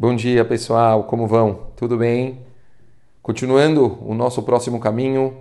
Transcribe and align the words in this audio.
Bom 0.00 0.14
dia, 0.14 0.44
pessoal. 0.44 1.02
Como 1.02 1.26
vão? 1.26 1.70
Tudo 1.74 1.96
bem? 1.96 2.38
Continuando 3.20 3.98
o 4.00 4.14
nosso 4.14 4.44
próximo 4.44 4.78
caminho, 4.78 5.36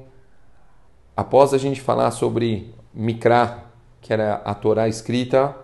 após 1.16 1.54
a 1.54 1.60
gente 1.60 1.80
falar 1.80 2.10
sobre 2.10 2.74
Mikra, 2.92 3.66
que 4.02 4.12
era 4.12 4.38
a 4.38 4.56
Torá 4.56 4.88
escrita, 4.88 5.56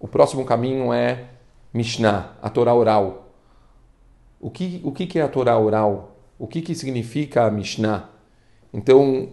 o 0.00 0.08
próximo 0.08 0.46
caminho 0.46 0.94
é 0.94 1.26
Mishnah, 1.74 2.38
a 2.40 2.48
Torá 2.48 2.72
oral. 2.72 3.34
O 4.40 4.50
que, 4.50 4.80
o 4.82 4.92
que 4.92 5.18
é 5.18 5.22
a 5.22 5.28
Torá 5.28 5.58
oral? 5.58 6.16
O 6.38 6.46
que, 6.46 6.62
que 6.62 6.74
significa 6.74 7.44
a 7.44 7.50
Mishnah? 7.50 8.08
Então, 8.72 9.28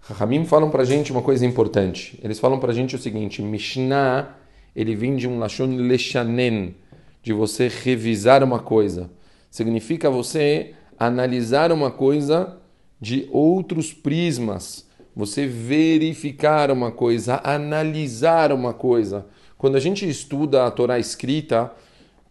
Rahamim 0.00 0.44
falam 0.44 0.70
para 0.70 0.84
gente 0.84 1.10
uma 1.10 1.22
coisa 1.22 1.44
importante. 1.44 2.20
Eles 2.22 2.38
falam 2.38 2.60
para 2.60 2.72
gente 2.72 2.94
o 2.94 3.00
seguinte: 3.00 3.42
Mishnah, 3.42 4.28
ele 4.76 4.94
vem 4.94 5.16
de 5.16 5.26
um 5.26 5.40
Lashon 5.40 5.74
Leshanen, 5.74 6.76
de 7.24 7.32
você 7.32 7.68
revisar 7.68 8.44
uma 8.44 8.58
coisa. 8.60 9.10
Significa 9.50 10.10
você 10.10 10.74
analisar 10.98 11.72
uma 11.72 11.90
coisa 11.90 12.58
de 13.00 13.26
outros 13.32 13.94
prismas, 13.94 14.86
você 15.16 15.46
verificar 15.46 16.70
uma 16.70 16.92
coisa, 16.92 17.40
analisar 17.42 18.52
uma 18.52 18.74
coisa. 18.74 19.26
Quando 19.56 19.76
a 19.76 19.80
gente 19.80 20.06
estuda 20.06 20.66
a 20.66 20.70
Torá 20.70 20.98
escrita, 20.98 21.72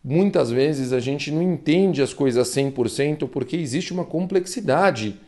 muitas 0.04 0.52
vezes 0.52 0.94
a 0.94 1.00
gente 1.00 1.32
não 1.32 1.42
entende 1.42 2.02
as 2.02 2.14
coisas 2.14 2.48
100% 2.50 3.28
porque 3.28 3.58
existe 3.58 3.92
uma 3.92 4.06
complexidade 4.06 5.20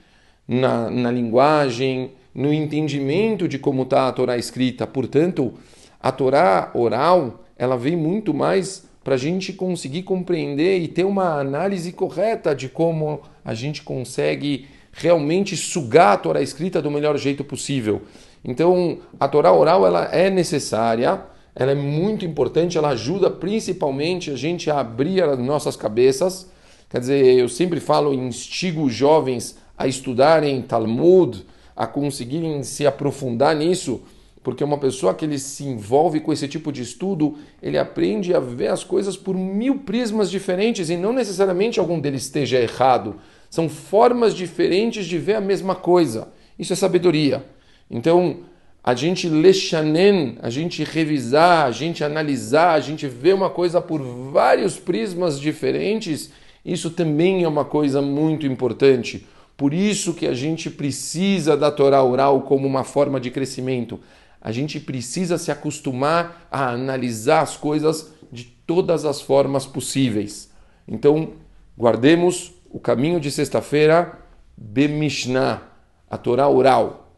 na, 0.47 0.91
na 0.91 1.09
linguagem, 1.09 2.11
no 2.35 2.53
entendimento 2.53 3.47
de 3.47 3.57
como 3.57 3.81
está 3.81 4.07
a 4.07 4.11
Torá 4.11 4.37
escrita. 4.37 4.85
Portanto, 4.85 5.55
a 5.99 6.11
Torá 6.11 6.69
oral 6.75 7.43
ela 7.57 7.77
vem 7.77 7.95
muito 7.95 8.31
mais 8.31 8.85
para 9.05 9.13
a 9.13 9.17
gente 9.19 9.53
conseguir 9.53 10.01
compreender 10.01 10.79
e 10.79 10.87
ter 10.87 11.03
uma 11.03 11.39
análise 11.39 11.91
correta 11.91 12.55
de 12.55 12.67
como 12.67 13.21
a 13.43 13.53
gente 13.53 13.83
consegue 13.83 14.67
realmente 14.91 15.55
sugar 15.55 16.13
a 16.13 16.17
Torá 16.17 16.41
escrita 16.41 16.81
do 16.81 16.89
melhor 16.89 17.15
jeito 17.15 17.43
possível. 17.43 18.01
Então, 18.43 18.97
a 19.19 19.27
Torá 19.27 19.53
oral 19.53 19.85
ela 19.85 20.05
é 20.05 20.31
necessária, 20.31 21.21
ela 21.55 21.73
é 21.73 21.75
muito 21.75 22.25
importante, 22.25 22.79
ela 22.79 22.89
ajuda 22.89 23.29
principalmente 23.29 24.31
a 24.31 24.35
gente 24.35 24.71
a 24.71 24.79
abrir 24.79 25.23
as 25.23 25.37
nossas 25.37 25.75
cabeças. 25.75 26.49
Quer 26.89 26.99
dizer, 26.99 27.37
eu 27.37 27.47
sempre 27.47 27.79
falo, 27.79 28.11
instigo 28.11 28.89
jovens 28.89 29.55
a 29.77 29.85
estudarem 29.85 30.63
Talmud, 30.63 31.45
a 31.75 31.85
conseguirem 31.85 32.63
se 32.63 32.87
aprofundar 32.87 33.55
nisso, 33.55 34.01
porque 34.45 34.63
uma 34.63 34.77
pessoa 34.77 35.15
que 35.15 35.25
ele 35.25 35.39
se 35.39 35.63
envolve 35.63 36.19
com 36.19 36.31
esse 36.31 36.47
tipo 36.47 36.71
de 36.71 36.83
estudo, 36.83 37.35
ele 37.63 37.79
aprende 37.79 38.31
a 38.31 38.39
ver 38.39 38.67
as 38.67 38.83
coisas 38.83 39.17
por 39.17 39.35
mil 39.35 39.79
prismas 39.79 40.29
diferentes 40.29 40.91
e 40.91 40.95
não 40.95 41.11
necessariamente 41.11 41.79
algum 41.79 41.99
deles 41.99 42.25
esteja 42.25 42.59
errado. 42.59 43.15
São 43.49 43.67
formas 43.67 44.35
diferentes 44.35 45.07
de 45.07 45.17
ver 45.17 45.33
a 45.33 45.41
mesma 45.41 45.73
coisa. 45.73 46.27
Isso 46.59 46.73
é 46.73 46.75
sabedoria. 46.75 47.43
Então, 47.89 48.41
a 48.83 48.93
gente 48.93 49.27
lechanen, 49.27 50.37
a 50.39 50.51
gente 50.51 50.83
revisar, 50.83 51.65
a 51.65 51.71
gente 51.71 52.03
analisar, 52.03 52.73
a 52.73 52.79
gente 52.79 53.07
ver 53.07 53.33
uma 53.33 53.49
coisa 53.49 53.81
por 53.81 53.99
vários 53.99 54.77
prismas 54.77 55.39
diferentes, 55.39 56.29
isso 56.63 56.91
também 56.91 57.43
é 57.43 57.47
uma 57.47 57.65
coisa 57.65 57.99
muito 57.99 58.45
importante. 58.45 59.25
Por 59.57 59.73
isso 59.73 60.13
que 60.13 60.27
a 60.27 60.35
gente 60.35 60.69
precisa 60.69 61.57
da 61.57 61.71
Torá 61.71 62.03
oral 62.03 62.41
como 62.41 62.67
uma 62.67 62.83
forma 62.83 63.19
de 63.19 63.31
crescimento 63.31 63.99
a 64.45 64.51
gente 64.51 64.79
precisa 64.79 65.39
se 65.39 65.49
acostumar 65.49 66.47
a 66.51 66.69
analisar 66.69 67.41
as 67.41 67.57
coisas 67.57 68.13
de 68.31 68.43
todas 68.43 69.03
as 69.03 69.19
formas 69.19 69.65
possíveis. 69.65 70.51
Então, 70.87 71.31
guardemos 71.75 72.53
o 72.69 72.79
caminho 72.79 73.19
de 73.19 73.31
sexta-feira, 73.31 74.19
Bemishnah, 74.55 75.63
a 76.07 76.15
Torá 76.15 76.47
oral. 76.47 77.11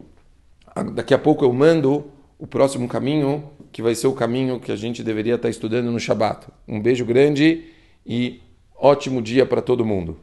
Daqui 0.94 1.14
a 1.14 1.18
pouco 1.20 1.44
eu 1.44 1.52
mando 1.52 2.10
o 2.40 2.48
próximo 2.48 2.88
caminho, 2.88 3.52
que 3.74 3.82
vai 3.82 3.94
ser 3.94 4.08
o 4.08 4.14
caminho 4.14 4.58
que 4.58 4.72
a 4.72 4.78
gente 4.78 5.04
deveria 5.04 5.36
estar 5.36 5.50
estudando 5.50 5.92
no 5.92 6.00
Shabat. 6.00 6.48
Um 6.66 6.82
beijo 6.82 7.04
grande 7.04 7.66
e 8.06 8.40
ótimo 8.74 9.22
dia 9.22 9.46
para 9.46 9.62
todo 9.62 9.84
mundo. 9.84 10.18